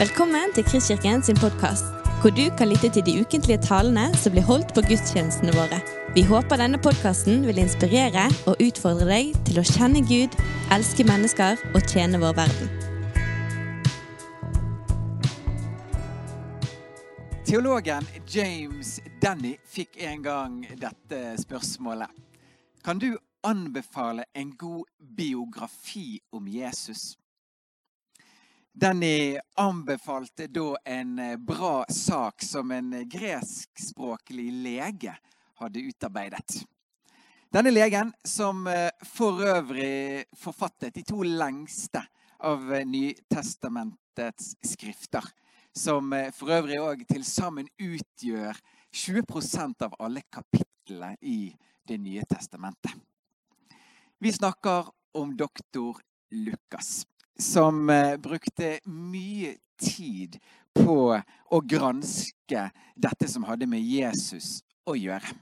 Velkommen 0.00 0.54
til 0.56 0.64
Kristkirken 0.64 1.20
sin 1.22 1.36
podkast, 1.36 1.84
hvor 2.20 2.32
du 2.32 2.46
kan 2.58 2.70
lytte 2.70 2.88
til 2.88 3.04
de 3.04 3.20
ukentlige 3.20 3.60
talene 3.60 4.06
som 4.16 4.32
blir 4.32 4.46
holdt 4.48 4.70
på 4.72 4.80
gudstjenestene 4.88 5.52
våre. 5.52 5.76
Vi 6.16 6.22
håper 6.24 6.56
denne 6.56 6.80
podkasten 6.80 7.44
vil 7.44 7.60
inspirere 7.60 8.22
og 8.48 8.62
utfordre 8.64 9.04
deg 9.10 9.34
til 9.44 9.60
å 9.60 9.66
kjenne 9.68 10.00
Gud, 10.08 10.38
elske 10.72 11.04
mennesker 11.04 11.60
og 11.74 11.84
tjene 11.84 12.16
vår 12.24 12.32
verden. 12.40 12.72
Teologen 17.44 18.08
James 18.24 18.96
Denny 19.20 19.58
fikk 19.68 20.00
en 20.00 20.24
gang 20.24 20.58
dette 20.80 21.24
spørsmålet. 21.44 22.08
Kan 22.80 23.04
du 23.04 23.10
anbefale 23.44 24.30
en 24.32 24.56
god 24.56 24.88
biografi 25.20 26.22
om 26.32 26.48
Jesus? 26.48 27.19
Denny 28.72 29.38
anbefalte 29.56 30.46
da 30.46 30.76
en 30.84 31.18
bra 31.44 31.84
sak 31.88 32.42
som 32.42 32.70
en 32.70 32.92
greskspråklig 33.08 34.52
lege 34.52 35.16
hadde 35.58 35.82
utarbeidet. 35.90 36.62
Denne 37.50 37.72
legen, 37.74 38.12
som 38.24 38.62
for 39.04 39.42
øvrig 39.42 40.24
forfattet 40.38 40.94
de 40.94 41.02
to 41.02 41.22
lengste 41.26 42.04
av 42.46 42.62
Nytestamentets 42.86 44.54
skrifter, 44.62 45.26
som 45.74 46.14
for 46.34 46.54
øvrig 46.54 46.78
òg 46.78 47.02
til 47.10 47.26
sammen 47.26 47.66
utgjør 47.74 48.54
20% 48.94 49.82
av 49.86 49.98
alle 49.98 50.22
kapitlene 50.30 51.16
i 51.22 51.56
Det 51.90 51.98
nye 51.98 52.22
testamentet. 52.28 52.92
Vi 54.22 54.30
snakker 54.32 54.86
om 55.18 55.32
doktor 55.36 55.98
Lukas, 56.30 57.06
som 57.40 57.88
brukte 58.22 58.78
mye 58.86 59.56
tid 59.80 60.38
på 60.76 60.96
å 61.50 61.60
granske 61.66 62.66
dette 62.94 63.28
som 63.28 63.46
hadde 63.48 63.68
med 63.70 63.82
Jesus 63.82 64.60
å 64.88 64.96
gjøre. 64.98 65.32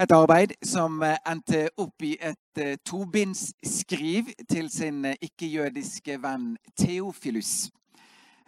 Et 0.00 0.12
arbeid 0.12 0.54
som 0.64 1.02
endte 1.04 1.66
opp 1.80 2.02
i 2.04 2.14
et 2.16 2.62
tobindsskriv 2.88 4.32
til 4.48 4.70
sin 4.72 5.04
ikke-jødiske 5.12 6.16
venn 6.22 6.54
Theofilus. 6.80 7.68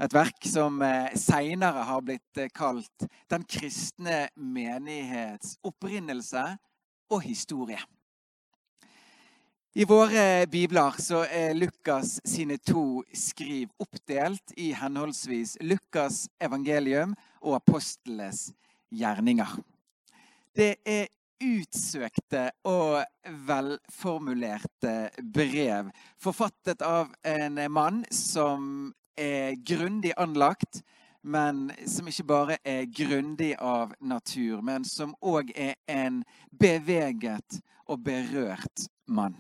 Et 0.01 0.15
verk 0.17 0.49
som 0.51 0.81
seinere 1.21 1.85
har 1.87 2.01
blitt 2.03 2.41
kalt 2.57 3.05
Den 3.31 3.45
kristne 3.47 4.25
menighets 4.35 5.55
opprinnelse 5.63 6.47
og 7.13 7.23
historie. 7.23 7.79
I 9.77 9.85
våre 9.85 10.47
bibler 10.47 10.95
så 11.03 11.25
er 11.27 11.57
Lukas 11.59 12.21
sine 12.31 12.61
to 12.63 13.03
skriv 13.11 13.73
oppdelt 13.83 14.53
i 14.55 14.69
henholdsvis 14.79 15.57
Lukas' 15.67 16.29
evangelium 16.39 17.17
og 17.43 17.57
apostlenes 17.57 18.53
gjerninger. 18.95 19.57
Det 20.55 20.77
er 20.87 21.09
utsøkte 21.43 22.45
og 22.71 23.03
velformulerte 23.49 24.93
brev 25.35 25.89
forfattet 26.23 26.85
av 26.87 27.11
en 27.27 27.59
mann 27.67 28.05
som 28.15 28.93
er 29.19 29.59
grundig 29.59 30.13
anlagt, 30.15 30.85
men 31.27 31.73
som 31.91 32.13
ikke 32.13 32.29
bare 32.31 32.61
er 32.63 32.87
grundig 32.95 33.57
av 33.59 33.99
natur, 33.99 34.63
men 34.63 34.87
som 34.87 35.17
òg 35.19 35.51
er 35.57 35.75
en 35.91 36.23
beveget 36.63 37.59
og 37.91 38.07
berørt 38.07 38.87
mann. 39.11 39.35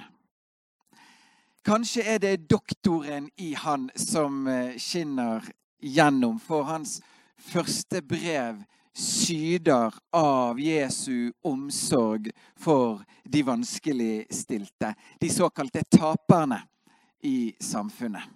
Kanskje 1.64 2.02
er 2.04 2.18
det 2.20 2.48
doktoren 2.50 3.30
i 3.40 3.54
han 3.56 3.86
som 3.96 4.44
skinner 4.76 5.46
gjennom, 5.80 6.36
for 6.36 6.66
hans 6.68 6.98
første 7.40 8.02
brev 8.04 8.58
syder 8.92 9.96
av 10.12 10.60
Jesu 10.60 11.32
omsorg 11.40 12.28
for 12.60 13.00
de 13.24 13.40
vanskeligstilte, 13.48 14.92
de 15.20 15.30
såkalte 15.32 15.86
taperne 15.88 16.60
i 17.24 17.54
samfunnet. 17.60 18.28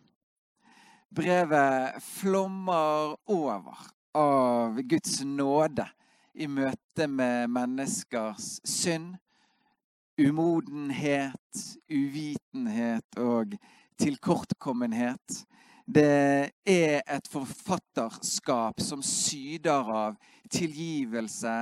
Brevet 1.12 2.00
flommer 2.04 3.12
over 3.28 3.86
av 4.16 4.80
Guds 4.88 5.20
nåde 5.24 5.84
i 6.32 6.48
møte 6.48 7.06
med 7.12 7.52
menneskers 7.52 8.58
synd, 8.64 9.18
umodenhet, 10.18 11.60
uvitenhet 11.88 13.18
og 13.22 13.54
tilkortkommenhet. 13.98 15.44
Det 15.88 16.52
er 16.68 17.00
et 17.06 17.28
forfatterskap 17.32 18.82
som 18.84 19.02
syder 19.02 19.88
av 19.88 20.18
tilgivelse 20.52 21.54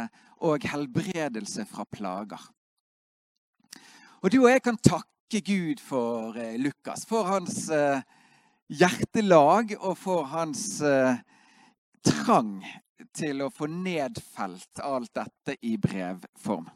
og 0.43 0.67
helbredelse 0.67 1.67
fra 1.71 1.87
plager. 1.91 2.41
Og 4.25 4.33
du 4.33 4.41
og 4.43 4.51
jeg 4.51 4.65
kan 4.65 4.81
takke 4.83 5.43
Gud 5.47 5.83
for 5.83 6.35
Lukas, 6.59 7.05
for 7.07 7.29
hans 7.29 7.69
hjertelag 8.67 9.77
og 9.79 9.95
for 10.01 10.27
hans 10.33 10.81
trang 12.07 12.59
til 13.17 13.45
å 13.45 13.53
få 13.53 13.69
nedfelt 13.71 14.83
alt 14.83 15.13
dette 15.15 15.57
i 15.67 15.77
brevform. 15.81 16.67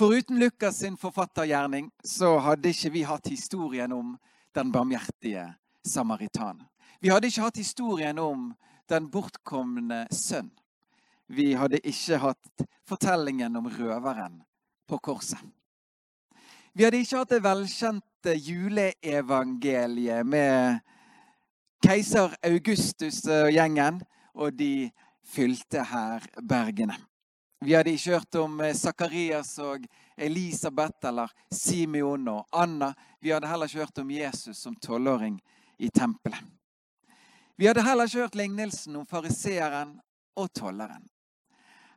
Foruten 0.00 0.38
Lukas 0.38 0.78
sin 0.78 0.96
forfattergjerning 0.96 1.90
så 2.04 2.38
hadde 2.40 2.70
ikke 2.72 2.90
vi 2.94 3.00
hatt 3.04 3.26
historien 3.28 3.92
om 3.92 4.14
den 4.56 4.70
barmhjertige 4.72 5.42
samaritan. 5.84 6.62
Vi 7.04 7.10
hadde 7.12 7.28
ikke 7.28 7.42
hatt 7.44 7.60
historien 7.60 8.16
om 8.18 8.46
den 8.88 9.10
bortkomne 9.12 10.06
sønn. 10.08 10.48
Vi 11.28 11.50
hadde 11.52 11.82
ikke 11.84 12.16
hatt 12.22 12.64
fortellingen 12.88 13.60
om 13.60 13.68
røveren 13.68 14.40
på 14.88 15.02
korset. 15.04 15.44
Vi 16.72 16.88
hadde 16.88 17.02
ikke 17.04 17.20
hatt 17.20 17.36
det 17.36 17.42
velkjente 17.44 18.38
juleevangeliet 18.40 20.24
med 20.24 20.80
keiser 21.84 22.40
Augustus 22.40 23.20
og 23.28 23.52
gjengen 23.52 24.00
og 24.32 24.56
de 24.56 24.88
fylte 25.28 25.84
herbergene. 25.92 26.96
Vi 27.60 27.74
hadde 27.74 27.92
ikke 27.92 28.14
hørt 28.14 28.36
om 28.40 28.60
Sakarias 28.72 29.58
og 29.60 29.82
Elisabeth 30.16 31.08
eller 31.10 31.28
Simeon 31.52 32.28
og 32.32 32.46
Anna. 32.56 32.94
Vi 33.20 33.34
hadde 33.34 33.50
heller 33.50 33.68
ikke 33.68 33.82
hørt 33.82 33.98
om 34.00 34.10
Jesus 34.10 34.62
som 34.64 34.76
tolvåring 34.80 35.36
i 35.78 35.90
tempelet. 35.92 36.40
Vi 37.60 37.68
hadde 37.68 37.84
heller 37.84 38.08
ikke 38.08 38.22
hørt 38.22 38.38
lignelsen 38.40 38.96
om 38.96 39.04
fariseeren 39.06 39.98
og 40.40 40.48
tolleren. 40.56 41.04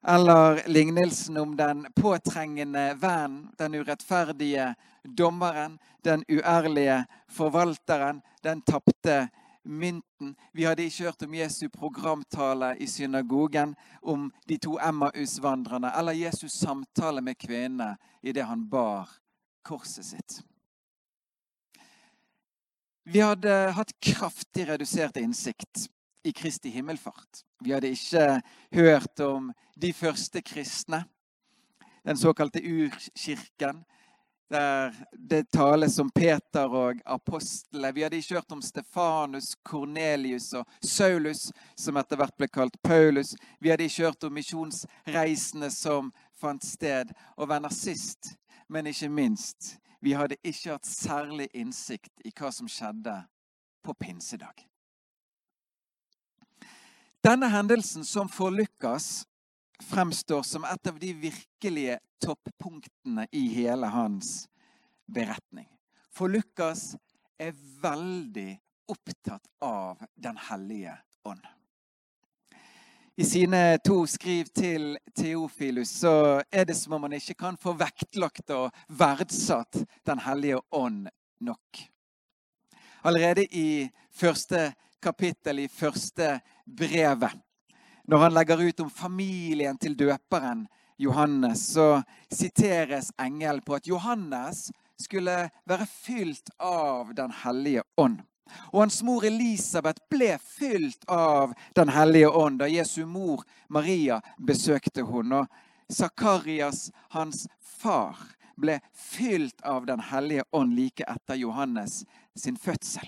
Eller 0.07 0.59
lignelsen 0.67 1.37
om 1.39 1.55
den 1.55 1.85
påtrengende 1.95 2.89
vennen, 2.99 3.47
den 3.57 3.79
urettferdige 3.79 4.73
dommeren, 5.17 5.79
den 6.03 6.25
uærlige 6.27 7.05
forvalteren, 7.31 8.19
den 8.43 8.61
tapte 8.67 9.29
mynten. 9.63 10.35
Vi 10.51 10.63
hadde 10.63 10.85
ikke 10.85 11.07
hørt 11.07 11.23
om 11.23 11.33
Jesu 11.33 11.67
programtale 11.69 12.73
i 12.79 12.87
synagogen, 12.87 13.75
om 14.01 14.31
de 14.47 14.57
to 14.57 14.77
Emmaus-vandrerne, 14.79 15.91
eller 15.97 16.13
Jesus' 16.13 16.57
samtale 16.59 17.21
med 17.21 17.37
kvinnene 17.39 17.97
idet 18.21 18.45
han 18.45 18.67
bar 18.69 19.09
korset 19.63 20.05
sitt. 20.05 20.41
Vi 23.03 23.19
hadde 23.19 23.73
hatt 23.75 23.91
kraftig 23.99 24.67
redusert 24.69 25.17
innsikt 25.19 25.87
i 26.23 26.31
Kristi 26.31 26.69
himmelfart. 26.71 27.43
Vi 27.59 27.73
hadde 27.75 27.91
ikke 27.91 28.41
hørt 28.71 29.19
om 29.19 29.51
de 29.75 29.91
første 29.93 30.41
kristne, 30.41 31.03
den 32.03 32.17
såkalte 32.19 32.61
urkirken, 32.63 33.83
der 34.53 34.93
det 35.11 35.51
tales 35.51 35.99
om 35.99 36.09
Peter 36.09 36.69
og 36.69 36.99
apostlene. 37.05 37.91
Vi 37.91 38.03
hadde 38.03 38.19
ikke 38.21 38.37
hørt 38.37 38.51
om 38.51 38.61
Stefanus, 38.61 39.55
Kornelius 39.65 40.51
og 40.53 40.69
Saulus, 40.85 41.47
som 41.75 41.97
etter 41.97 42.19
hvert 42.19 42.37
ble 42.37 42.47
kalt 42.53 42.77
Paulus. 42.85 43.33
Vi 43.59 43.71
hadde 43.73 43.87
ikke 43.89 44.05
hørt 44.05 44.27
om 44.27 44.35
misjonsreisene 44.37 45.71
som 45.73 46.11
fant 46.37 46.65
sted. 46.65 47.15
Og 47.37 47.49
venner 47.49 47.73
sist, 47.73 48.35
men 48.69 48.91
ikke 48.91 49.09
minst, 49.09 49.77
vi 50.03 50.13
hadde 50.13 50.37
ikke 50.43 50.75
hatt 50.75 50.85
særlig 50.85 51.49
innsikt 51.53 52.13
i 52.25 52.33
hva 52.35 52.51
som 52.53 52.69
skjedde 52.69 53.15
på 53.83 53.97
pinsedag. 53.97 54.67
Denne 57.23 57.47
hendelsen, 57.49 58.05
som 58.05 58.29
for 58.29 58.51
Lukas 58.51 59.23
fremstår 59.81 60.43
som 60.43 60.63
et 60.63 60.87
av 60.87 60.99
de 60.99 61.13
virkelige 61.13 61.99
toppunktene 62.21 63.27
i 63.31 63.47
hele 63.55 63.87
hans 63.87 64.47
beretning. 65.05 65.67
For 66.13 66.29
Lukas 66.29 66.93
er 67.41 67.55
veldig 67.81 68.59
opptatt 68.91 69.47
av 69.61 70.03
Den 70.15 70.37
hellige 70.37 70.97
ånd. 71.23 71.41
I 73.15 73.25
sine 73.25 73.77
to 73.85 73.99
skriv 74.09 74.47
til 74.57 74.95
Theofilus 75.13 75.91
så 76.01 76.41
er 76.49 76.65
det 76.65 76.73
som 76.77 76.95
om 76.97 77.03
han 77.05 77.13
ikke 77.13 77.35
kan 77.37 77.57
få 77.61 77.75
vektlagt 77.77 78.49
og 78.55 78.71
verdsatt 78.89 79.83
Den 80.05 80.23
hellige 80.25 80.61
ånd 80.73 81.11
nok. 81.45 81.83
Allerede 83.03 83.45
i 83.45 83.89
første 84.09 84.71
kapittel 85.03 85.65
i 85.65 85.67
første 85.67 86.39
brevet. 86.65 87.35
Når 88.07 88.17
han 88.17 88.33
legger 88.33 88.61
ut 88.61 88.79
om 88.79 88.89
familien 88.89 89.77
til 89.77 89.95
døperen 89.95 90.65
Johannes, 90.97 91.73
så 91.73 92.03
siteres 92.31 93.11
engelen 93.19 93.63
på 93.63 93.77
at 93.77 93.87
Johannes 93.87 94.71
skulle 94.99 95.49
være 95.65 95.87
fylt 95.87 96.51
av 96.59 97.13
Den 97.15 97.31
hellige 97.43 97.83
ånd. 97.97 98.21
Og 98.73 98.83
hans 98.83 98.99
mor 99.03 99.23
Elisabeth 99.25 100.03
ble 100.11 100.35
fylt 100.37 101.07
av 101.07 101.53
Den 101.75 101.89
hellige 101.89 102.29
ånd 102.29 102.59
da 102.59 102.67
Jesu 102.67 103.05
mor 103.05 103.43
Maria 103.69 104.19
besøkte 104.37 105.05
henne. 105.07 105.45
Og 105.45 105.93
Sakarias, 105.93 106.91
hans 107.09 107.47
far, 107.59 108.17
ble 108.59 108.79
fylt 108.93 109.61
av 109.63 109.87
Den 109.87 110.03
hellige 110.11 110.43
ånd 110.51 110.75
like 110.75 111.07
etter 111.07 111.39
Johannes 111.39 112.03
sin 112.35 112.57
fødsel. 112.57 113.07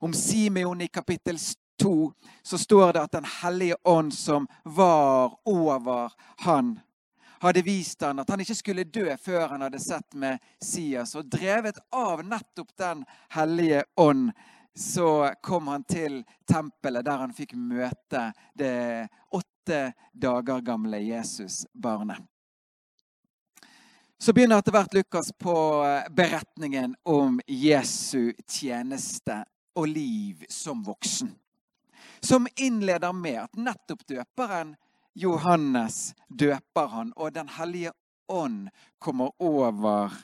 Om 0.00 0.12
Simeon 0.12 0.80
i 0.80 0.88
kapittel 0.88 1.38
2 1.82 2.12
så 2.42 2.58
står 2.58 2.92
det 2.92 3.02
at 3.02 3.12
Den 3.12 3.24
hellige 3.42 3.76
ånd 3.82 4.14
som 4.14 4.48
var 4.62 5.38
over 5.44 6.12
han, 6.36 6.80
hadde 7.40 7.62
vist 7.62 8.02
han 8.02 8.18
at 8.18 8.30
han 8.30 8.40
ikke 8.40 8.56
skulle 8.56 8.84
dø 8.84 9.16
før 9.20 9.48
han 9.48 9.64
hadde 9.66 9.80
sett 9.82 10.14
Messias. 10.14 11.14
Og 11.14 11.28
drevet 11.30 11.78
av 11.92 12.24
nettopp 12.24 12.76
Den 12.78 13.04
hellige 13.34 13.84
ånd 13.96 14.32
så 14.74 15.30
kom 15.42 15.68
han 15.68 15.84
til 15.84 16.24
tempelet, 16.50 17.04
der 17.04 17.20
han 17.22 17.34
fikk 17.34 17.54
møte 17.54 18.32
det 18.58 19.06
åtte 19.30 19.92
dager 20.12 20.64
gamle 20.66 20.98
Jesusbarnet. 20.98 22.18
Så 24.18 24.32
begynner 24.32 24.58
etter 24.58 24.74
hvert 24.74 24.94
Lukas 24.94 25.30
på 25.38 25.54
beretningen 26.16 26.96
om 27.04 27.38
Jesu 27.46 28.32
tjeneste 28.48 29.42
og 29.76 29.88
liv 29.90 30.46
som 30.48 30.82
voksen 30.86 31.34
som 32.24 32.46
innleder 32.56 33.12
med 33.12 33.42
at 33.42 33.56
nettopp 33.56 34.06
døperen 34.06 34.74
Johannes 35.14 36.14
døper 36.28 36.86
han, 36.86 37.12
og 37.16 37.32
Den 37.32 37.48
hellige 37.48 37.92
ånd 38.28 38.68
kommer 38.98 39.30
over 39.38 40.14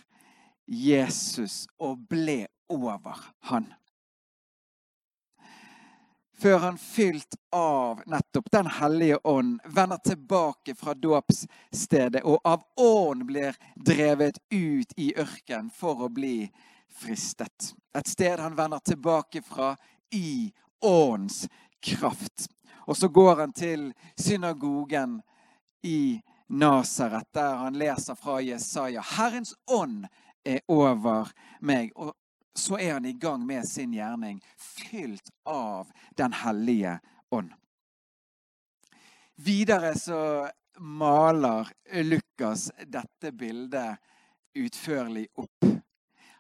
Jesus 0.67 1.67
og 1.79 2.09
ble 2.09 2.47
over 2.69 3.21
han. 3.51 3.69
Før 6.41 6.59
han 6.59 6.79
fylt 6.79 7.37
av 7.53 8.01
nettopp 8.09 8.49
Den 8.53 8.67
hellige 8.81 9.19
ånd, 9.25 9.61
vender 9.65 10.01
tilbake 10.05 10.75
fra 10.75 10.95
dåpsstedet 10.95 12.23
og 12.25 12.41
av 12.49 12.65
ånd 12.81 13.27
blir 13.29 13.57
drevet 13.77 14.41
ut 14.51 14.97
i 14.97 15.13
ørken 15.21 15.69
for 15.71 16.07
å 16.07 16.09
bli 16.09 16.49
fristet. 16.89 17.75
Et 17.95 18.09
sted 18.09 18.41
han 18.41 18.57
vender 18.57 18.81
tilbake 18.81 19.43
fra 19.45 19.75
i 20.17 20.51
åndens 20.81 21.45
kraft. 21.83 22.49
Og 22.87 22.97
så 22.97 23.09
går 23.09 23.37
han 23.37 23.53
til 23.53 23.93
synagogen 24.17 25.21
i 25.83 26.21
Nasaret, 26.49 27.29
der 27.35 27.55
han 27.57 27.79
leser 27.79 28.15
fra 28.15 28.41
Jesaja. 28.43 29.03
Herrens 29.17 29.55
ånd 29.67 30.07
er 30.45 30.61
over 30.69 31.31
meg. 31.61 31.93
Og 31.95 32.15
så 32.57 32.79
er 32.79 32.93
han 32.93 33.07
i 33.07 33.13
gang 33.13 33.47
med 33.47 33.69
sin 33.69 33.95
gjerning, 33.95 34.41
fylt 34.57 35.31
av 35.47 35.93
Den 36.17 36.33
hellige 36.33 36.99
ånd. 37.31 37.53
Videre 39.37 39.95
så 39.99 40.49
maler 40.79 41.71
Lukas 42.03 42.71
dette 42.87 43.33
bildet 43.33 43.97
utførlig 44.55 45.29
opp. 45.39 45.65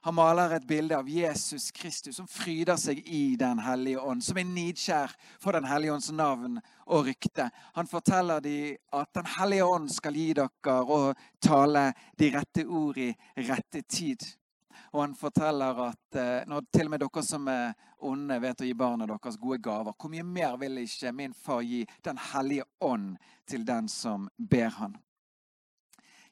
Han 0.02 0.14
maler 0.16 0.54
et 0.56 0.64
bilde 0.64 0.96
av 0.96 1.08
Jesus 1.12 1.70
Kristus 1.76 2.16
som 2.16 2.28
fryder 2.28 2.78
seg 2.80 3.02
i 3.04 3.36
Den 3.36 3.58
hellige 3.60 4.00
ånd, 4.00 4.24
som 4.24 4.38
er 4.40 4.46
nidskjær 4.48 5.12
for 5.42 5.52
Den 5.52 5.68
hellige 5.68 5.92
ånds 5.92 6.08
navn 6.16 6.56
og 6.86 7.04
rykte. 7.10 7.50
Han 7.76 7.88
forteller 7.90 8.40
dem 8.40 8.78
at 8.96 9.12
Den 9.14 9.28
hellige 9.36 9.66
ånd 9.68 9.90
skal 9.92 10.16
gi 10.16 10.30
dere 10.38 10.76
og 10.80 11.20
tale 11.44 11.90
de 12.16 12.30
rette 12.32 12.64
ord 12.64 12.96
i 12.96 13.10
rette 13.44 13.82
tid. 13.82 14.24
Og 14.94 15.02
han 15.04 15.14
forteller 15.14 15.84
at 15.90 16.16
eh, 16.18 16.48
når 16.48 16.64
til 16.72 16.88
og 16.88 16.94
med 16.94 17.04
dere 17.04 17.22
som 17.22 17.52
er 17.52 17.76
onde, 18.08 18.40
vet 18.40 18.64
å 18.64 18.66
gi 18.70 18.74
barna 18.74 19.06
deres 19.06 19.36
gode 19.38 19.60
gaver, 19.62 19.94
hvor 19.94 20.10
mye 20.10 20.24
mer 20.24 20.56
vil 20.58 20.80
ikke 20.80 21.12
min 21.12 21.36
far 21.36 21.60
gi 21.60 21.84
Den 22.02 22.18
hellige 22.32 22.64
ånd 22.80 23.18
til 23.46 23.68
den 23.68 23.88
som 23.92 24.30
ber 24.38 24.72
han? 24.80 24.96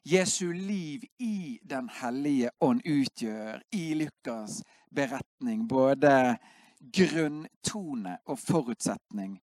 Jesu 0.03 0.53
liv 0.53 1.03
i 1.17 1.59
Den 1.63 1.89
hellige 1.89 2.49
ånd 2.59 2.81
utgjør 2.85 3.61
i 3.71 3.93
Lukas' 3.93 4.61
beretning 4.95 5.67
både 5.67 6.37
grunntone 6.79 8.17
og 8.25 8.39
forutsetning 8.39 9.39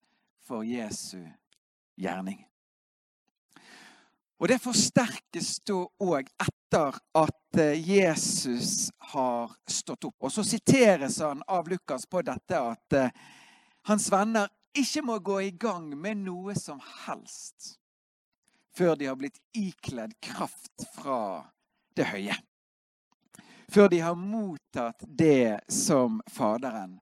for 0.46 0.62
Jesu 0.62 1.20
gjerning. 2.00 2.46
Og 4.40 4.48
Det 4.48 4.60
forsterkes 4.60 5.60
da 5.64 5.78
òg 6.04 6.28
etter 6.28 6.98
at 7.16 7.60
eh, 7.60 7.88
Jesus 7.90 8.90
har 9.12 9.52
stått 9.68 10.04
opp. 10.04 10.16
Og 10.20 10.32
Så 10.32 10.44
siteres 10.44 11.20
han 11.24 11.42
av 11.48 11.68
Lukas 11.68 12.06
på 12.06 12.22
dette 12.22 12.60
at 12.60 12.92
eh, 12.92 13.10
hans 13.88 14.10
venner 14.12 14.48
ikke 14.76 15.02
må 15.02 15.18
gå 15.18 15.40
i 15.40 15.50
gang 15.56 15.88
med 15.96 16.20
noe 16.26 16.56
som 16.58 16.80
helst 17.06 17.76
før 18.76 18.96
de 18.96 19.08
har 19.08 19.16
blitt 19.16 19.38
ikledd 19.56 20.12
kraft 20.22 20.84
fra 20.94 21.20
det 21.96 22.08
høye. 22.10 22.36
Før 23.72 23.88
de 23.90 24.00
har 24.00 24.18
mottatt 24.18 25.02
det 25.18 25.60
som 25.72 26.20
Faderen 26.30 26.98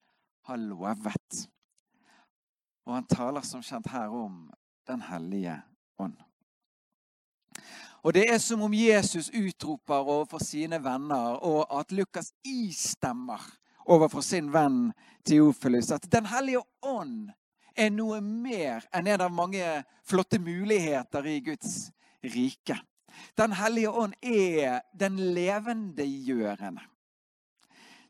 har 0.49 0.61
lovet. 0.61 1.49
Og 2.85 2.95
han 2.95 3.09
taler 3.09 3.45
som 3.45 3.63
kjent 3.65 3.91
her 3.93 4.13
om 4.13 4.51
Den 4.87 5.01
hellige 5.01 5.63
ånd. 5.99 6.17
Og 8.05 8.13
Det 8.13 8.27
er 8.29 8.39
som 8.39 8.63
om 8.63 8.75
Jesus 8.75 9.31
utroper 9.33 9.95
overfor 9.95 10.39
sine 10.45 10.77
venner, 10.85 11.41
og 11.41 11.81
at 11.81 11.93
Lukas 11.93 12.33
istemmer 12.45 13.41
overfor 13.87 14.21
sin 14.21 14.53
venn 14.53 14.93
Theofilus 15.25 15.91
at 15.91 16.13
Den 16.13 16.27
hellige 16.27 16.61
ånd 16.83 17.31
er 17.77 17.91
noe 17.91 18.21
mer 18.23 18.87
enn 18.95 19.09
en 19.11 19.25
av 19.27 19.33
mange 19.35 19.67
flotte 20.07 20.39
muligheter 20.43 21.27
i 21.27 21.39
Guds 21.45 21.91
rike. 22.25 22.77
Den 23.39 23.55
hellige 23.59 23.91
ånd 23.91 24.15
er 24.23 24.83
den 24.93 25.19
levendegjørende. 25.35 26.83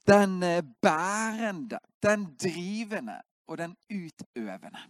Den 0.05 0.43
eh, 0.43 0.65
bærende, 0.83 1.79
den 2.03 2.27
drivende 2.41 3.21
og 3.49 3.59
den 3.59 3.77
utøvende. 3.89 4.83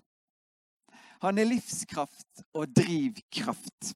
Han 1.22 1.38
er 1.38 1.48
livskraft 1.48 2.42
og 2.52 2.74
drivkraft. 2.74 3.94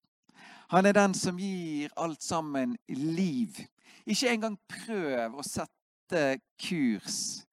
Han 0.71 0.87
er 0.87 0.95
den 0.95 1.15
som 1.15 1.39
gir 1.41 1.91
alt 1.97 2.23
sammen 2.23 2.77
liv. 2.89 3.59
Ikke 4.07 4.31
engang 4.31 4.57
prøv 4.69 5.37
å 5.39 5.45
sette 5.45 6.39
kurs 6.61 7.48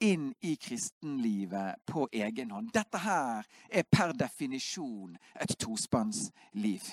inn 0.00 0.32
i 0.40 0.56
kristenlivet 0.56 1.80
på 1.86 2.08
egen 2.12 2.50
hånd. 2.50 2.72
Dette 2.74 2.98
her 2.98 3.46
er 3.70 3.88
per 3.90 4.12
definisjon 4.18 5.16
et 5.40 5.56
tospannsliv. 5.58 6.92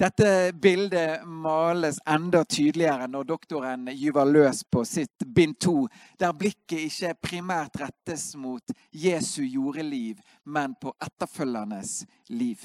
Dette 0.00 0.52
bildet 0.52 1.26
males 1.28 1.98
enda 2.08 2.40
tydeligere 2.44 3.04
når 3.06 3.24
doktoren 3.28 3.90
gyver 3.92 4.24
løs 4.24 4.62
på 4.64 4.80
sitt 4.88 5.26
bind 5.26 5.58
to, 5.60 5.74
der 6.16 6.32
blikket 6.32 6.86
ikke 6.86 7.10
primært 7.20 7.76
rettes 7.82 8.30
mot 8.40 8.72
Jesu 8.96 9.42
jordeliv, 9.44 10.22
men 10.44 10.72
på 10.80 10.94
etterfølgernes 11.04 12.06
liv. 12.32 12.64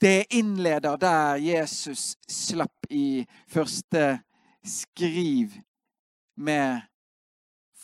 Det 0.00 0.26
innleder 0.34 0.98
der 0.98 1.38
Jesus 1.40 2.16
slapp 2.28 2.90
i 2.90 3.22
første 3.46 4.18
skriv 4.66 5.54
med 6.34 6.82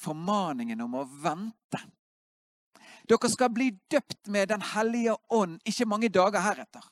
formaningen 0.03 0.81
om 0.85 0.99
å 1.01 1.05
vente. 1.23 1.81
Dere 3.09 3.31
skal 3.31 3.51
bli 3.51 3.71
døpt 3.91 4.29
med 4.31 4.49
Den 4.49 4.63
hellige 4.75 5.17
ånd 5.31 5.61
ikke 5.67 5.89
mange 5.91 6.11
dager 6.13 6.43
heretter, 6.43 6.85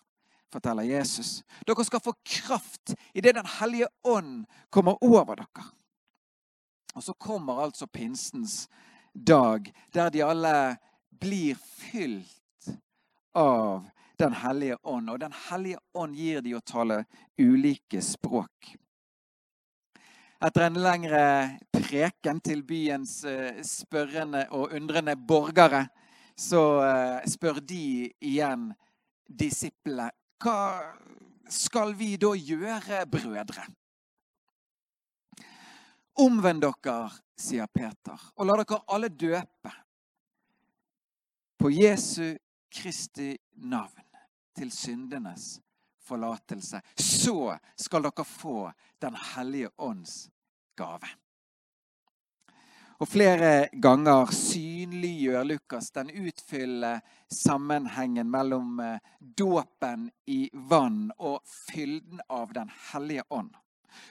forteller 0.53 0.89
Jesus. 0.89 1.43
Dere 1.67 1.85
skal 1.87 2.03
få 2.03 2.15
kraft 2.25 2.95
idet 3.15 3.37
Den 3.39 3.51
hellige 3.59 3.91
ånd 4.03 4.47
kommer 4.71 4.99
over 5.05 5.43
dere. 5.43 5.67
Og 6.95 7.05
så 7.07 7.15
kommer 7.15 7.63
altså 7.63 7.87
pinsens 7.87 8.69
dag, 9.15 9.71
der 9.95 10.11
de 10.11 10.23
alle 10.27 10.77
blir 11.21 11.55
fylt 11.55 12.37
av 13.35 13.89
Den 14.19 14.35
hellige 14.37 14.77
ånd. 14.83 15.11
Og 15.11 15.21
Den 15.21 15.33
hellige 15.49 15.79
ånd 15.95 16.17
gir 16.17 16.43
de 16.45 16.57
å 16.59 16.61
tale 16.61 17.05
ulike 17.39 18.03
språk. 18.03 18.75
Etter 20.41 20.71
en 20.71 20.79
lengre 20.81 21.25
preken 21.75 22.39
til 22.41 22.63
byens 22.65 23.19
eh, 23.29 23.59
spørrende 23.67 24.47
og 24.57 24.73
undrende 24.73 25.13
borgere, 25.13 25.83
så 26.33 26.63
eh, 26.81 27.27
spør 27.29 27.61
de 27.61 28.09
igjen 28.25 28.71
disiplene 29.29 30.09
Hva 30.41 30.81
skal 31.53 31.93
vi 31.99 32.15
da 32.17 32.33
gjøre, 32.33 33.03
brødre? 33.13 33.67
Omvend 36.25 36.65
dere, 36.65 36.97
sier 37.37 37.69
Peter, 37.69 38.25
og 38.41 38.49
la 38.49 38.57
dere 38.63 38.81
alle 38.97 39.13
døpe 39.13 39.75
på 41.61 41.69
Jesu 41.77 42.33
Kristi 42.73 43.35
navn 43.61 44.09
til 44.57 44.73
syndenes 44.73 45.59
forlatelse. 46.11 46.83
Så 46.95 47.57
skal 47.79 48.07
dere 48.09 48.27
få 48.27 48.71
Den 49.01 49.17
hellige 49.35 49.71
ånds 49.79 50.29
gave. 50.77 51.09
Og 53.01 53.09
Flere 53.09 53.71
ganger 53.73 54.29
synliggjør 54.37 55.47
Lukas 55.49 55.89
den 55.97 56.11
utfyllende 56.13 57.01
sammenhengen 57.33 58.29
mellom 58.29 58.81
eh, 58.85 58.99
dåpen 59.39 60.11
i 60.29 60.51
vann 60.53 61.07
og 61.17 61.41
fylden 61.49 62.21
av 62.29 62.53
Den 62.53 62.69
hellige 62.91 63.25
ånd. 63.33 63.55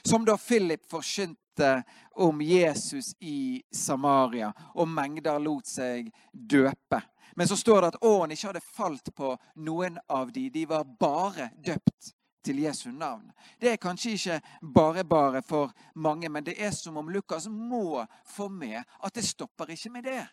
Som 0.01 0.25
da 0.25 0.37
Philip 0.41 0.89
forkynte 0.89 1.83
om 2.17 2.41
Jesus 2.41 3.13
i 3.19 3.61
Samaria, 3.71 4.49
og 4.73 4.89
mengder 4.89 5.37
lot 5.39 5.69
seg 5.69 6.09
døpe. 6.33 7.03
Men 7.35 7.47
så 7.47 7.57
står 7.57 7.81
det 7.81 7.87
at 7.87 8.03
åen 8.05 8.31
ikke 8.31 8.47
hadde 8.47 8.63
falt 8.63 9.11
på 9.15 9.33
noen 9.55 9.99
av 10.07 10.31
de. 10.31 10.49
De 10.49 10.65
var 10.69 10.87
bare 10.99 11.49
døpt 11.57 12.13
til 12.45 12.59
Jesu 12.63 12.91
navn. 12.91 13.31
Det 13.59 13.73
er 13.73 13.81
kanskje 13.81 14.15
ikke 14.15 14.39
bare 14.61 15.03
bare 15.03 15.41
for 15.41 15.73
mange, 15.95 16.29
men 16.29 16.43
det 16.43 16.55
er 16.57 16.71
som 16.71 16.97
om 16.97 17.09
Lukas 17.09 17.47
må 17.47 18.05
få 18.25 18.49
med 18.49 18.79
at 18.79 19.15
det 19.15 19.25
stopper 19.27 19.71
ikke 19.75 19.91
med 19.91 20.03
det. 20.03 20.25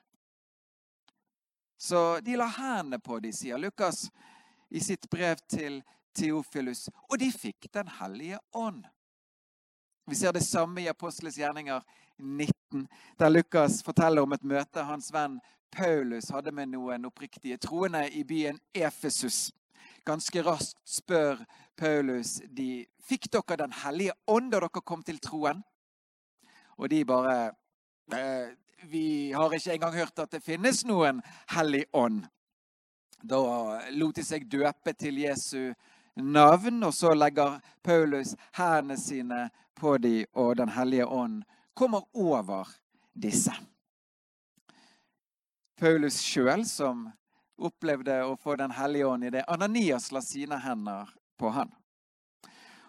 Så 1.79 2.21
de 2.21 2.37
la 2.37 2.47
hendene 2.47 2.99
på 2.99 3.19
de, 3.21 3.33
sier 3.37 3.59
Lukas 3.59 4.07
i 4.71 4.81
sitt 4.81 5.11
brev 5.11 5.37
til 5.51 5.83
Theofilus. 6.17 6.89
Og 7.11 7.19
de 7.21 7.31
fikk 7.33 7.69
Den 7.73 7.89
hellige 7.89 8.39
ånd. 8.53 8.87
Vi 10.07 10.15
ser 10.15 10.33
det 10.33 10.45
samme 10.47 10.81
i 10.81 10.89
Apostles 10.89 11.37
gjerninger 11.39 11.83
19, 12.19 12.89
der 13.19 13.29
Lukas 13.29 13.83
forteller 13.83 14.23
om 14.23 14.33
et 14.33 14.45
møte 14.47 14.85
hans 14.87 15.11
venn 15.13 15.41
Paulus 15.71 16.31
hadde 16.31 16.53
med 16.53 16.73
noen 16.73 17.07
oppriktige 17.09 17.59
troende 17.61 18.07
i 18.11 18.25
byen 18.25 18.59
Efesus. 18.75 19.51
Ganske 20.07 20.43
raskt 20.47 20.79
spør 20.87 21.43
Paulus 21.77 22.39
de 22.49 22.87
fikk 23.07 23.29
dere 23.33 23.59
Den 23.65 23.75
hellige 23.83 24.15
ånd 24.27 24.53
da 24.53 24.61
dere 24.63 24.83
kom 24.83 25.03
til 25.03 25.19
troen. 25.19 25.63
Og 26.79 26.89
de 26.91 27.05
bare 27.05 27.53
Vi 28.87 29.33
har 29.33 29.53
ikke 29.53 29.73
engang 29.73 29.95
hørt 29.95 30.19
at 30.19 30.31
det 30.31 30.43
finnes 30.45 30.85
noen 30.85 31.23
hellig 31.51 31.85
ånd. 31.93 32.27
Da 33.25 33.39
lot 33.91 34.17
de 34.17 34.23
seg 34.23 34.45
døpe 34.47 34.93
til 34.93 35.19
Jesu 35.19 35.73
navn, 36.17 36.83
og 36.85 36.95
så 36.95 37.15
legger 37.15 37.59
Paulus 37.83 38.35
hendene 38.57 38.97
sine 39.01 39.49
på 39.75 39.97
dem, 39.99 40.27
og 40.35 40.57
Den 40.57 40.69
hellige 40.69 41.07
ånd 41.07 41.43
kommer 41.75 42.05
over 42.15 42.69
disse. 43.15 43.53
Paulus 45.81 46.21
sjøl, 46.25 46.65
som 46.65 47.07
opplevde 47.57 48.23
å 48.25 48.37
få 48.41 48.57
Den 48.57 48.73
hellige 48.77 49.07
ånd 49.07 49.29
det 49.33 49.45
Ananias 49.49 50.11
la 50.13 50.23
sine 50.25 50.59
hender 50.61 51.11
på 51.41 51.51
han. 51.53 51.73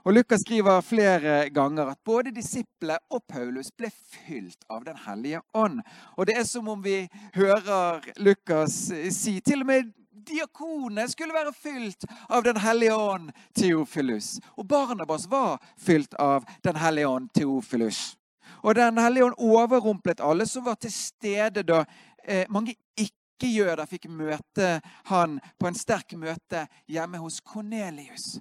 Og 0.08 0.13
Lukas 0.13 0.46
skriver 0.46 0.82
flere 0.88 1.50
ganger 1.51 1.89
at 1.91 2.00
både 2.08 2.32
disiplet 2.32 3.03
og 3.12 3.25
Paulus 3.27 3.74
ble 3.75 3.89
fylt 3.91 4.63
av 4.72 4.86
Den 4.88 4.96
hellige 5.03 5.41
ånd. 5.53 5.82
Og 6.15 6.29
det 6.29 6.38
er 6.39 6.46
som 6.48 6.67
om 6.72 6.84
vi 6.84 7.10
hører 7.36 8.08
Lukas 8.24 8.86
si 9.12 9.39
til 9.44 9.65
og 9.65 9.67
med 9.67 9.91
diakonene 10.27 11.10
skulle 11.12 11.36
være 11.36 11.51
fylt 11.51 12.08
av 12.29 12.44
Den 12.44 12.58
hellige 12.63 12.96
ånd, 12.96 13.34
Theofilus. 13.56 14.38
Og 14.56 14.67
Barnabas 14.67 15.27
var 15.27 15.60
fylt 15.77 16.13
av 16.13 16.48
Den 16.63 16.79
hellige 16.79 17.08
ånd, 17.08 17.29
Theofilus. 17.36 18.15
Og 18.63 18.75
Den 18.75 18.98
hellige 18.98 19.25
ånd 19.25 19.36
overrumplet 19.38 20.24
alle 20.24 20.46
som 20.48 20.65
var 20.65 20.79
til 20.79 20.91
stede 20.91 21.63
da 21.67 21.84
eh, 22.27 22.46
mange 22.50 22.75
ikke-jøder 22.98 23.86
fikk 23.89 24.10
møte 24.12 24.77
han 25.12 25.39
på 25.60 25.69
en 25.69 25.77
sterk 25.77 26.13
møte 26.19 26.67
hjemme 26.88 27.22
hos 27.24 27.39
Kornelius. 27.41 28.38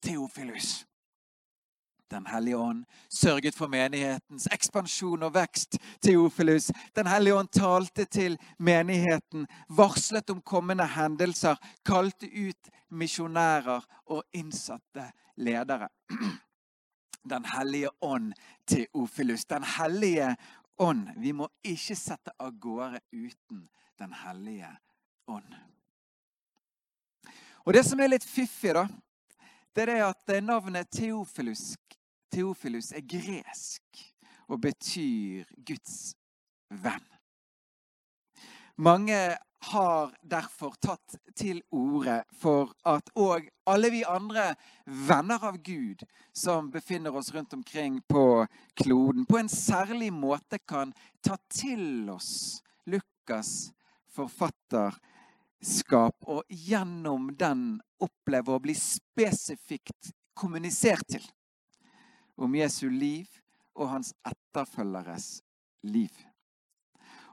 Theofilus. 0.00 0.80
Den 2.10 2.26
hellige 2.26 2.56
ånd 2.56 2.84
sørget 3.10 3.54
for 3.54 3.70
menighetens 3.70 4.48
ekspansjon 4.52 5.22
og 5.22 5.34
vekst. 5.34 5.78
Theofilus. 6.02 6.70
Den 6.96 7.06
hellige 7.06 7.36
ånd 7.38 7.48
talte 7.54 8.04
til 8.04 8.38
menigheten, 8.58 9.46
varslet 9.68 10.30
om 10.30 10.40
kommende 10.42 10.86
hendelser, 10.90 11.54
kalte 11.86 12.26
ut 12.26 12.70
misjonærer 12.90 13.86
og 14.06 14.24
innsatte 14.32 15.12
ledere. 15.36 15.88
Den 17.30 17.44
hellige 17.44 17.90
ånd, 18.00 18.32
Theofilus. 18.66 19.44
Den 19.44 19.64
hellige 19.64 20.36
ånd. 20.80 21.10
Vi 21.16 21.32
må 21.36 21.48
ikke 21.66 21.96
sette 21.98 22.32
av 22.40 22.56
gårde 22.60 23.00
uten 23.12 23.68
Den 24.00 24.12
hellige 24.16 24.70
ånd. 25.28 25.54
Og 27.66 27.74
Det 27.76 27.84
som 27.84 28.00
er 28.00 28.08
litt 28.08 28.24
fiffig, 28.24 28.72
da, 28.74 28.86
det 29.76 29.88
er 29.92 30.06
at 30.06 30.32
navnet 30.42 30.88
Theofilus, 30.90 31.76
Theofilus 32.32 32.92
er 32.96 33.04
gresk 33.04 34.00
og 34.48 34.62
betyr 34.64 35.44
Guds 35.68 36.14
venn. 36.70 37.04
Mange 38.80 39.36
har 39.60 40.14
derfor 40.22 40.74
tatt 40.80 41.16
til 41.36 41.60
orde 41.70 42.24
for 42.40 42.72
at 42.88 43.10
òg 43.18 43.48
alle 43.68 43.90
vi 43.92 44.04
andre 44.08 44.54
venner 44.84 45.44
av 45.44 45.58
Gud 45.62 46.04
som 46.32 46.70
befinner 46.72 47.16
oss 47.16 47.34
rundt 47.34 47.52
omkring 47.52 48.00
på 48.08 48.46
kloden, 48.80 49.26
på 49.26 49.38
en 49.38 49.48
særlig 49.52 50.12
måte 50.12 50.58
kan 50.58 50.94
ta 51.20 51.36
til 51.52 52.10
oss 52.10 52.62
Lukas' 52.88 53.72
forfatterskap, 54.10 56.16
og 56.26 56.42
gjennom 56.48 57.36
den 57.36 57.82
oppleve 58.00 58.52
å 58.56 58.60
bli 58.64 58.74
spesifikt 58.74 60.12
kommunisert 60.34 61.06
til 61.12 61.28
om 62.40 62.54
Jesu 62.56 62.88
liv 62.88 63.28
og 63.76 63.88
hans 63.92 64.14
etterfølgeres 64.24 65.42
liv. 65.84 66.29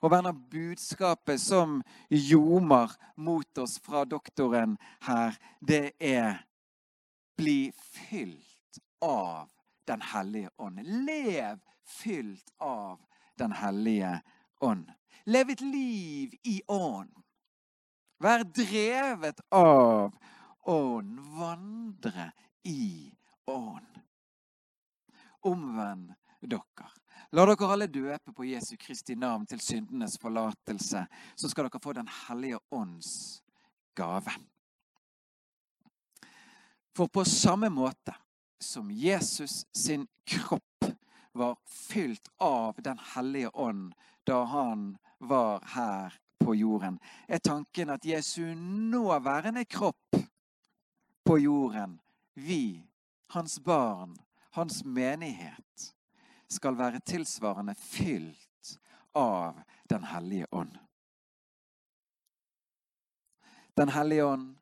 Og 0.02 0.12
Werner, 0.12 0.34
budskapet 0.34 1.42
som 1.42 1.82
ljomer 2.10 2.94
mot 3.16 3.58
oss 3.58 3.78
fra 3.82 4.04
doktoren 4.06 4.78
her, 5.08 5.38
det 5.60 5.96
er 6.00 6.44
bli 7.38 7.72
fylt 7.76 8.80
av 9.02 9.50
Den 9.88 10.02
hellige 10.02 10.50
ånd. 10.58 10.80
Lev 10.84 11.60
fylt 11.86 12.50
av 12.58 13.00
Den 13.38 13.52
hellige 13.52 14.22
ånd. 14.60 14.92
Lev 15.26 15.50
et 15.50 15.62
liv 15.62 16.34
i 16.44 16.62
ånd. 16.68 17.14
Vær 18.20 18.44
drevet 18.44 19.40
av 19.54 20.18
ånd. 20.66 21.20
Vandre 21.40 22.32
i 22.64 23.14
ånd. 23.48 24.02
Omvend 25.46 26.17
dere. 26.42 26.92
La 27.32 27.46
dere 27.46 27.72
alle 27.72 27.88
døpe 27.88 28.34
på 28.34 28.46
Jesu 28.48 28.76
Kristi 28.80 29.16
navn 29.16 29.46
til 29.46 29.60
syndenes 29.60 30.18
forlatelse. 30.22 31.06
Så 31.36 31.50
skal 31.50 31.68
dere 31.68 31.82
få 31.84 31.94
Den 31.94 32.08
hellige 32.28 32.60
ånds 32.72 33.42
gave. 33.96 34.32
For 36.96 37.08
på 37.08 37.24
samme 37.24 37.70
måte 37.70 38.14
som 38.60 38.92
Jesus 38.92 39.66
sin 39.74 40.08
kropp 40.26 40.86
var 41.32 41.58
fylt 41.66 42.30
av 42.38 42.82
Den 42.82 43.00
hellige 43.14 43.50
ånd 43.54 43.94
da 44.28 44.44
han 44.44 44.98
var 45.20 45.62
her 45.74 46.14
på 46.40 46.56
jorden, 46.56 47.00
er 47.28 47.38
tanken 47.38 47.90
at 47.90 48.06
Jesu 48.06 48.54
nåværende 48.56 49.66
kropp 49.66 50.16
på 51.26 51.38
jorden, 51.38 52.00
vi, 52.34 52.84
hans 53.30 53.60
barn, 53.60 54.18
hans 54.52 54.84
menighet, 54.86 55.94
skal 56.50 56.78
være 56.78 57.04
tilsvarende 57.06 57.76
fylt 57.76 58.78
av 59.16 59.62
Den 59.90 60.04
hellige 60.04 60.46
ånd. 60.52 60.78
Den 63.78 63.90
hellige 63.90 64.26
ånd 64.26 64.58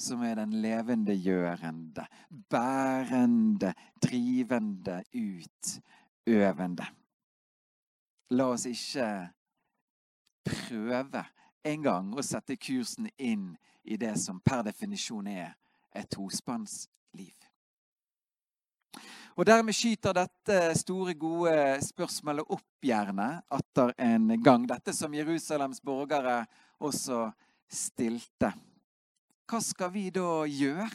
som 0.00 0.22
er 0.22 0.34
den 0.34 0.52
levendegjørende, 0.62 2.06
bærende, 2.50 3.74
drivende, 4.02 5.02
utøvende. 5.12 6.86
La 8.30 8.46
oss 8.54 8.64
ikke 8.70 9.08
prøve 10.46 11.24
en 11.64 11.82
gang 11.82 12.14
å 12.14 12.24
sette 12.24 12.56
kursen 12.56 13.10
inn 13.18 13.50
i 13.84 13.98
det 14.00 14.14
som 14.22 14.40
per 14.40 14.62
definisjon 14.64 15.28
er 15.28 15.52
et 15.96 16.08
tospannsliv. 16.12 17.34
Og 19.40 19.46
Dermed 19.48 19.72
skyter 19.72 20.12
dette 20.12 20.56
store, 20.76 21.14
gode 21.16 21.52
spørsmålet 21.80 22.50
opp 22.52 22.84
gjerne 22.84 23.28
atter 23.56 23.94
en 24.04 24.34
gang. 24.44 24.66
Dette 24.68 24.92
som 24.92 25.14
Jerusalems 25.16 25.78
borgere 25.80 26.42
også 26.76 27.22
stilte. 27.72 28.50
Hva 29.48 29.60
skal 29.64 29.88
vi 29.94 30.02
da 30.12 30.42
gjøre? 30.44 30.90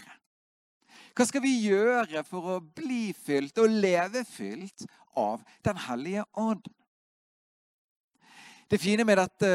Hva 1.18 1.26
skal 1.26 1.42
vi 1.42 1.56
gjøre 1.64 2.22
for 2.28 2.52
å 2.54 2.58
bli 2.62 3.16
fylt 3.18 3.58
og 3.64 3.74
leve 3.82 4.22
fylt 4.30 4.86
av 5.18 5.42
Den 5.66 5.80
hellige 5.88 6.28
ånd? 6.38 6.70
Det 8.70 8.78
fine 8.78 9.08
med 9.10 9.18
dette 9.24 9.50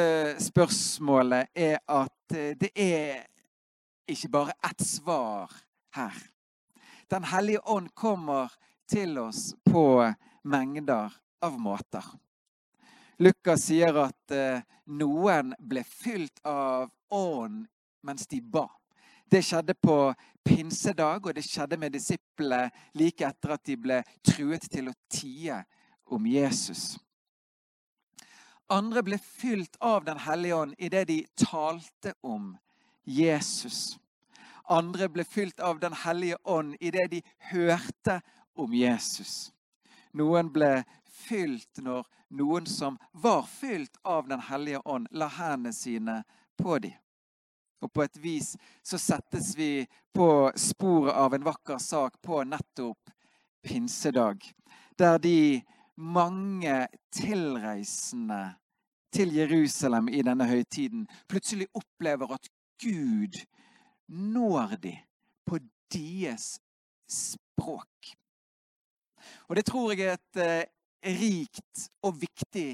spørsmålet 0.48 1.54
er 1.54 1.78
at 1.86 2.34
det 2.58 2.72
er 2.74 3.22
ikke 4.10 4.32
bare 4.34 4.58
ett 4.66 4.82
svar 4.82 5.54
her. 5.94 6.18
Den 7.06 7.30
hellige 7.30 7.62
ånd 7.70 7.94
kommer 7.94 8.50
til 8.90 9.18
oss 9.22 9.52
på 9.64 9.84
mengder 10.42 11.14
av 11.42 11.58
måter. 11.60 12.04
Lukas 13.20 13.66
sier 13.68 13.96
at 14.00 14.34
eh, 14.34 14.62
noen 14.96 15.54
ble 15.60 15.84
fylt 15.84 16.40
av 16.48 16.88
ånd 17.12 17.66
mens 18.06 18.26
de 18.26 18.40
ba. 18.40 18.66
Det 19.30 19.42
skjedde 19.46 19.76
på 19.78 19.96
pinsedag, 20.42 21.26
og 21.26 21.36
det 21.36 21.44
skjedde 21.46 21.78
med 21.78 21.92
disiplene 21.94 22.70
like 22.98 23.26
etter 23.28 23.54
at 23.54 23.62
de 23.68 23.76
ble 23.78 24.00
truet 24.26 24.64
til 24.72 24.88
å 24.90 24.96
tie 25.12 25.60
om 26.10 26.26
Jesus. 26.26 26.96
Andre 28.70 29.02
ble 29.06 29.18
fylt 29.18 29.76
av 29.80 30.04
Den 30.04 30.18
hellige 30.18 30.54
ånd 30.54 30.74
idet 30.78 31.06
de 31.08 31.20
talte 31.38 32.14
om 32.22 32.56
Jesus. 33.04 33.98
Andre 34.70 35.08
ble 35.10 35.24
fylt 35.26 35.60
av 35.60 35.80
Den 35.82 35.94
hellige 36.06 36.38
ånd 36.44 36.76
idet 36.80 37.08
de 37.10 37.22
hørte 37.50 38.20
om 38.58 38.74
Jesus. 38.74 39.52
Noen 40.12 40.50
ble 40.52 40.82
fylt 41.06 41.82
når 41.82 42.06
noen 42.30 42.66
som 42.66 42.98
var 43.12 43.42
fylt 43.42 43.96
av 44.02 44.28
Den 44.28 44.40
hellige 44.40 44.80
ånd, 44.84 45.08
la 45.10 45.26
hendene 45.26 45.72
sine 45.72 46.22
på 46.58 46.78
dem. 46.78 46.96
Og 47.80 47.92
på 47.92 48.04
et 48.04 48.16
vis 48.20 48.56
så 48.82 48.98
settes 49.00 49.54
vi 49.56 49.86
på 50.12 50.50
sporet 50.56 51.14
av 51.16 51.34
en 51.34 51.44
vakker 51.44 51.78
sak 51.78 52.20
på 52.22 52.42
nettopp 52.44 53.10
pinsedag, 53.64 54.44
der 54.98 55.18
de 55.18 55.62
mange 55.96 56.86
tilreisende 57.12 58.42
til 59.12 59.34
Jerusalem 59.34 60.08
i 60.08 60.22
denne 60.22 60.46
høytiden 60.48 61.06
plutselig 61.28 61.66
opplever 61.74 62.36
at 62.36 62.50
Gud 62.80 63.40
når 64.08 64.76
de 64.84 64.94
på 65.46 65.58
deres 65.92 66.60
språk. 67.10 68.14
Og 69.48 69.56
det 69.58 69.66
tror 69.68 69.92
jeg 69.92 70.06
er 70.06 70.18
et 70.18 70.40
eh, 70.44 71.16
rikt 71.20 71.88
og 72.04 72.18
viktig 72.20 72.68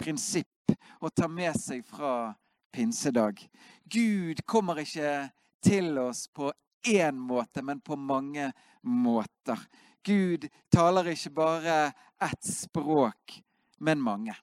prinsipp 0.00 0.74
å 1.00 1.10
ta 1.10 1.28
med 1.28 1.56
seg 1.60 1.84
fra 1.86 2.32
pinsedag. 2.72 3.40
Gud 3.84 4.42
kommer 4.46 4.80
ikke 4.82 5.30
til 5.64 5.98
oss 5.98 6.26
på 6.32 6.52
én 6.86 7.18
måte, 7.18 7.62
men 7.62 7.80
på 7.80 7.96
mange 7.96 8.52
måter. 8.82 9.58
Gud 10.02 10.46
taler 10.72 11.12
ikke 11.12 11.34
bare 11.36 11.76
ett 12.20 12.44
språk, 12.46 13.40
men 13.78 14.00
mange. 14.00 14.36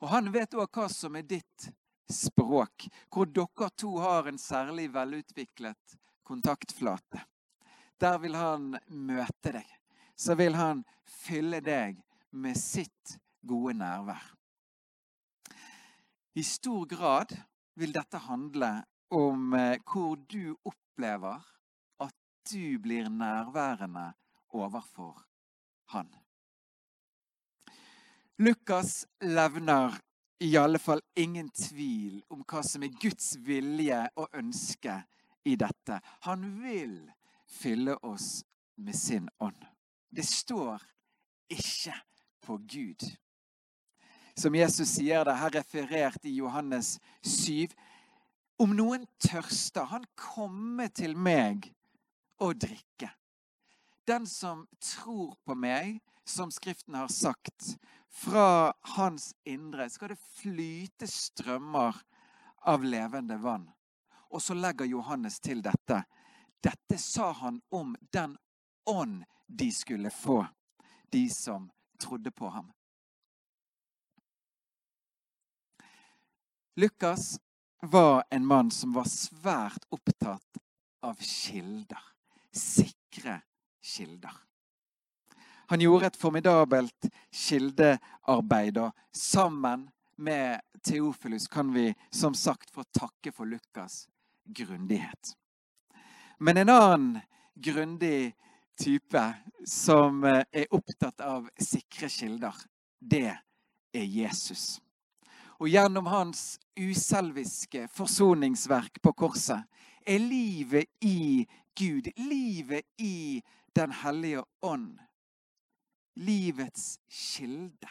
Og 0.00 0.12
han 0.12 0.28
vet 0.32 0.54
òg 0.54 0.68
hva 0.72 0.88
som 0.92 1.16
er 1.16 1.24
ditt 1.26 1.70
språk, 2.08 2.88
hvor 3.12 3.28
dere 3.28 3.70
to 3.76 3.96
har 4.00 4.28
en 4.28 4.38
særlig 4.40 4.88
velutviklet 4.92 5.98
kontaktflate. 6.28 7.24
Der 7.98 8.18
vil 8.22 8.36
han 8.38 8.76
møte 8.86 9.52
deg. 9.56 9.77
Så 10.18 10.34
vil 10.34 10.58
han 10.58 10.82
fylle 11.06 11.60
deg 11.64 12.00
med 12.30 12.58
sitt 12.58 13.18
gode 13.46 13.76
nærvær. 13.78 14.24
I 16.34 16.42
stor 16.42 16.86
grad 16.90 17.34
vil 17.78 17.94
dette 17.94 18.18
handle 18.26 18.72
om 19.14 19.54
eh, 19.54 19.78
hvor 19.86 20.18
du 20.30 20.54
opplever 20.66 21.42
at 22.04 22.14
du 22.50 22.78
blir 22.82 23.08
nærværende 23.08 24.12
overfor 24.54 25.22
han. 25.94 26.10
Lukas 28.38 29.06
levner 29.22 29.96
i 30.40 30.56
alle 30.56 30.78
fall 30.78 31.00
ingen 31.16 31.48
tvil 31.50 32.20
om 32.30 32.44
hva 32.46 32.62
som 32.62 32.84
er 32.86 32.94
Guds 33.02 33.32
vilje 33.42 34.04
og 34.14 34.36
ønske 34.38 35.00
i 35.48 35.56
dette. 35.58 35.98
Han 36.28 36.44
vil 36.62 37.00
fylle 37.50 37.96
oss 38.06 38.44
med 38.76 38.94
sin 38.94 39.26
ånd. 39.42 39.58
Det 40.10 40.24
står 40.26 40.82
ikke 41.52 41.94
på 42.44 42.56
Gud. 42.56 43.04
Som 44.38 44.54
Jesus 44.54 44.88
sier 44.94 45.24
det 45.26 45.36
her 45.36 45.54
referert 45.58 46.24
i 46.24 46.36
Johannes 46.38 46.96
7. 47.26 47.68
Om 48.58 48.74
noen 48.78 49.06
tørster, 49.22 49.88
han 49.90 50.06
komme 50.18 50.88
til 50.94 51.16
meg 51.18 51.68
og 52.42 52.56
drikke. 52.62 53.10
Den 54.08 54.26
som 54.26 54.64
tror 54.80 55.34
på 55.44 55.54
meg, 55.58 55.98
som 56.24 56.52
Skriften 56.54 56.96
har 56.96 57.10
sagt, 57.12 57.74
fra 58.08 58.72
hans 58.96 59.32
indre 59.44 59.88
skal 59.92 60.14
det 60.14 60.20
flyte 60.40 61.06
strømmer 61.10 61.98
av 62.66 62.84
levende 62.84 63.36
vann. 63.42 63.68
Og 64.32 64.42
så 64.42 64.56
legger 64.56 64.88
Johannes 64.88 65.38
til 65.40 65.60
dette. 65.64 66.02
Dette 66.64 66.98
sa 66.98 67.30
han 67.42 67.60
om 67.70 67.94
den 68.12 68.36
ånd 68.88 69.22
de 69.48 69.72
skulle 69.72 70.10
få, 70.10 70.46
de 71.10 71.30
som 71.30 71.70
trodde 71.98 72.30
på 72.30 72.48
ham. 72.48 72.72
Lukas 76.74 77.40
var 77.82 78.24
en 78.30 78.46
mann 78.46 78.70
som 78.70 78.92
var 78.92 79.04
svært 79.04 79.84
opptatt 79.88 80.58
av 81.02 81.14
kilder. 81.20 82.02
Sikre 82.52 83.40
kilder. 83.82 84.36
Han 85.68 85.80
gjorde 85.80 86.06
et 86.06 86.16
formidabelt 86.16 87.08
kildearbeid, 87.32 88.78
og 88.78 88.92
sammen 89.12 89.88
med 90.16 90.60
Theofilus 90.82 91.48
kan 91.48 91.72
vi 91.74 91.94
som 92.10 92.34
sagt 92.34 92.70
få 92.70 92.84
takke 92.94 93.32
for 93.32 93.44
Lukas 93.44 94.06
grundighet. 94.44 95.34
Men 96.38 96.56
en 96.56 96.68
annen 96.68 97.20
grundig 97.54 98.36
type 98.78 99.22
som 99.66 100.24
eh, 100.24 100.44
er 100.52 100.74
opptatt 100.74 101.20
av 101.20 101.48
sikre 101.60 102.08
kilder, 102.12 102.54
det 102.98 103.30
er 103.94 104.04
Jesus. 104.04 104.78
Og 105.58 105.68
gjennom 105.72 106.06
hans 106.06 106.58
uselviske 106.78 107.88
forsoningsverk 107.90 109.00
på 109.02 109.12
korset 109.18 109.66
er 110.06 110.22
livet 110.22 110.86
i 111.04 111.46
Gud, 111.78 112.10
livet 112.16 112.86
i 112.98 113.42
Den 113.76 113.92
hellige 113.92 114.42
ånd, 114.66 114.96
livets 116.18 116.96
kilde 117.06 117.90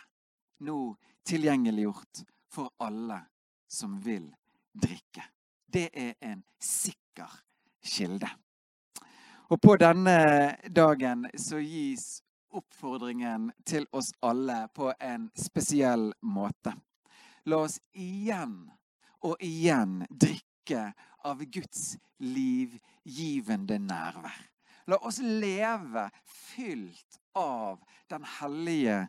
nå 0.59 0.97
tilgjengeliggjort 1.27 2.23
for 2.51 2.73
alle 2.83 3.21
som 3.71 3.93
vil 4.03 4.25
drikke. 4.73 5.23
Det 5.65 5.89
er 5.93 6.17
en 6.19 6.43
sikker 6.59 7.31
kilde. 7.83 8.29
Og 9.49 9.61
på 9.61 9.77
denne 9.79 10.17
dagen 10.75 11.23
så 11.39 11.61
gis 11.63 12.19
oppfordringen 12.51 13.51
til 13.67 13.85
oss 13.95 14.09
alle 14.19 14.65
på 14.75 14.89
en 14.99 15.29
spesiell 15.39 16.09
måte. 16.19 16.73
La 17.47 17.61
oss 17.63 17.77
igjen 17.95 18.57
og 19.23 19.39
igjen 19.43 20.01
drikke 20.11 20.89
av 21.23 21.45
Guds 21.47 21.95
livgivende 22.19 23.79
nærvær. 23.79 24.41
La 24.91 24.99
oss 25.07 25.21
leve 25.23 26.09
fylt 26.27 27.19
av 27.35 27.79
Den 28.07 28.23
hellige 28.39 29.01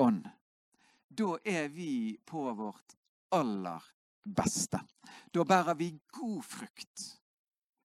ånd. 0.00 0.22
Da 1.08 1.38
er 1.44 1.68
vi 1.68 2.16
på 2.24 2.50
vårt 2.56 2.96
aller 3.36 3.84
beste. 4.24 4.80
Da 5.32 5.44
bærer 5.44 5.76
vi 5.76 5.90
god 6.12 6.44
frukt. 6.44 7.04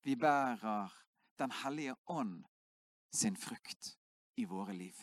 Vi 0.04 0.16
bærer 0.16 1.01
Den 1.42 1.52
hellige 1.64 1.96
ånd 2.06 2.44
sin 3.14 3.36
frukt 3.36 3.96
i 4.38 4.46
våre 4.46 4.74
liv. 4.74 4.94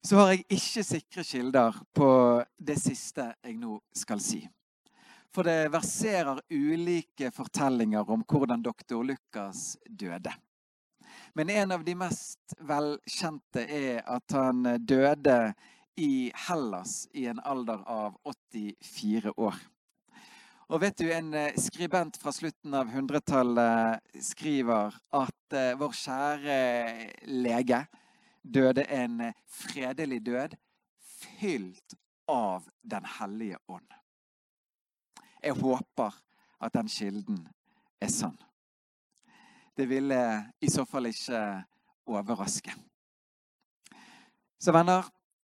Så 0.00 0.16
har 0.16 0.30
jeg 0.32 0.46
ikke 0.56 0.84
sikre 0.86 1.24
kilder 1.26 1.76
på 1.92 2.08
det 2.56 2.78
siste 2.80 3.26
jeg 3.44 3.58
nå 3.60 3.76
skal 3.92 4.22
si. 4.24 4.40
For 5.34 5.44
det 5.44 5.68
verserer 5.74 6.40
ulike 6.48 7.28
fortellinger 7.34 8.08
om 8.08 8.24
hvordan 8.24 8.64
doktor 8.64 9.04
Lukas 9.04 9.76
døde. 9.84 10.32
Men 11.36 11.52
en 11.52 11.76
av 11.76 11.84
de 11.84 11.92
mest 11.98 12.56
velkjente 12.64 13.66
er 13.68 14.00
at 14.00 14.32
han 14.32 14.64
døde 14.80 15.40
i 16.00 16.30
Hellas 16.48 17.02
i 17.12 17.26
en 17.28 17.44
alder 17.44 17.84
av 17.84 18.16
84 18.24 19.36
år. 19.36 19.60
Og 20.66 20.80
vet 20.82 20.98
du, 20.98 21.06
En 21.12 21.30
skribent 21.62 22.16
fra 22.18 22.32
slutten 22.34 22.74
av 22.74 22.88
100-tallet 22.90 24.02
skriver 24.18 24.96
at 25.14 25.54
uh, 25.54 25.76
vår 25.78 25.92
kjære 25.94 26.56
lege 27.30 27.84
døde 28.42 28.82
en 28.90 29.28
fredelig 29.46 30.18
død 30.26 30.56
fylt 30.98 31.94
av 32.26 32.66
Den 32.82 33.06
hellige 33.18 33.62
ånd. 33.70 33.86
Jeg 35.42 35.54
håper 35.54 36.18
at 36.58 36.74
den 36.74 36.90
kilden 36.90 37.40
er 38.02 38.10
sann. 38.10 38.36
Det 39.76 39.86
ville 39.86 40.18
i 40.60 40.70
så 40.70 40.82
fall 40.84 41.06
ikke 41.06 41.62
overraske. 42.10 42.74
Så 44.58 44.72
venner, 44.74 45.06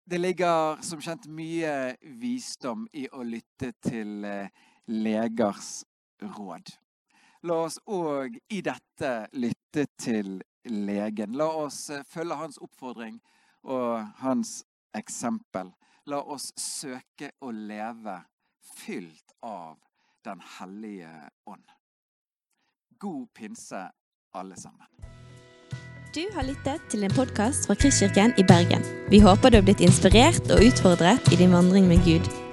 det 0.08 0.20
ligger 0.20 0.80
som 0.80 1.00
kjent 1.04 1.28
mye 1.28 1.96
visdom 2.00 2.86
i 2.96 3.08
å 3.12 3.24
lytte 3.26 3.74
til 3.82 4.24
eh, 4.24 4.48
legers 4.86 5.84
råd. 6.22 6.74
La 7.42 7.58
oss 7.66 7.78
òg 7.90 8.38
i 8.54 8.60
dette 8.62 9.12
lytte 9.34 9.86
til 9.98 10.36
legen. 10.70 11.34
La 11.38 11.48
oss 11.64 11.88
eh, 11.90 12.04
følge 12.06 12.38
hans 12.38 12.58
oppfordring 12.62 13.18
og 13.66 14.04
hans 14.22 14.60
eksempel. 14.94 15.72
La 16.06 16.20
oss 16.22 16.52
søke 16.58 17.32
å 17.42 17.50
leve 17.50 18.20
fylt 18.76 19.34
av 19.42 19.78
Den 20.22 20.38
hellige 20.60 21.10
ånd. 21.50 21.64
God 23.02 23.26
pinse, 23.34 23.80
alle 24.38 24.54
sammen. 24.54 24.86
Du 26.14 26.22
har 26.36 26.46
lyttet 26.46 26.84
til 26.92 27.02
en 27.02 27.14
podkast 27.16 27.66
fra 27.66 27.74
Kristkirken 27.74 28.36
i 28.38 28.44
Bergen. 28.46 28.86
Vi 29.10 29.18
håper 29.18 29.50
du 29.50 29.58
har 29.58 29.66
blitt 29.66 29.82
inspirert 29.82 30.46
og 30.54 30.62
utfordret 30.62 31.32
i 31.34 31.40
din 31.40 31.50
vandring 31.50 31.90
med 31.90 32.04
Gud. 32.06 32.30